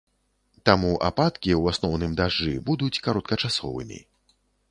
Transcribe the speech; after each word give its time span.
Таму 0.69 0.93
ападкі, 1.09 1.51
у 1.59 1.67
асноўным 1.73 2.15
дажджы, 2.21 2.55
будуць 2.69 3.01
кароткачасовымі. 3.09 3.99